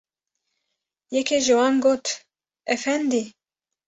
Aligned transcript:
Yekê 1.13 1.37
ji 1.45 1.53
wan 1.59 1.75
got: 1.83 2.05
Efendî! 2.75 3.23